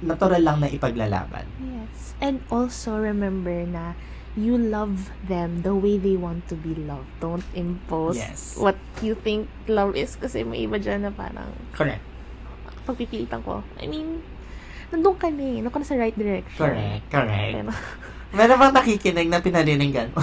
[0.00, 1.44] natural lang na ipaglalaban.
[1.60, 3.92] yes and also remember na
[4.32, 8.56] you love them the way they want to be loved don't impose Yes.
[8.56, 12.00] what you think love is kasi may iba dyan na parang Correct.
[12.88, 14.24] pagpipilitan ko I mean
[14.90, 17.04] nandun ka na eh nandun ka na sa right direction Correct.
[17.08, 17.54] Correct.
[17.56, 17.70] Pero,
[18.30, 20.22] Meron bang nakikinig na pinariningan mo?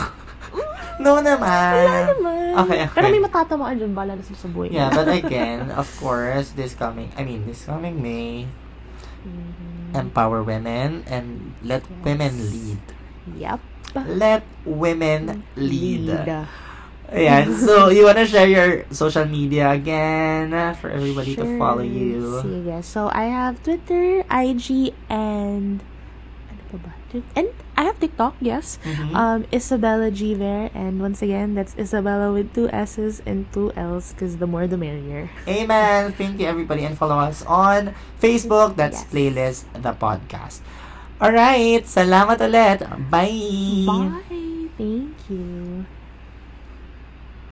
[1.03, 1.73] no naman.
[1.83, 2.51] wala naman.
[2.57, 2.95] Okay, okay.
[2.95, 4.71] Pero may matatamaan dyan, bala na sa buhay.
[4.71, 8.47] Yeah, but again, of course, this coming, I mean, this coming May,
[9.21, 9.91] Mhm.
[9.93, 11.99] empower women and let Yes.
[12.01, 12.83] women lead.
[13.35, 13.59] Yep.
[14.07, 16.07] Let women lead.
[16.07, 16.47] Ayan.
[17.07, 17.53] Mm-hmm.
[17.67, 21.87] So, you wanna share your social media again uh, for everybody to follow Sure.
[21.87, 22.21] you?
[22.43, 22.83] Sige.
[22.83, 25.79] So, I have Twitter, IG, and...
[26.51, 26.91] Ano pa ba?
[27.39, 27.47] And
[27.79, 28.77] I have TikTok, yes.
[28.83, 29.15] Mhm.
[29.15, 30.67] Um, Isabella G there.
[30.75, 34.75] And once again, that's Isabella with two S's and two L's because the more the
[34.75, 35.31] merrier.
[35.47, 36.11] Amen.
[36.11, 36.83] Thank you, everybody.
[36.83, 38.75] And follow us on Facebook.
[38.75, 39.09] That's Yes.
[39.09, 40.59] Playlist the Podcast.
[41.23, 41.87] Alright.
[41.87, 42.83] Salamat ulit.
[43.07, 43.87] Bye.
[43.87, 44.67] Bye.
[44.75, 45.87] Thank you.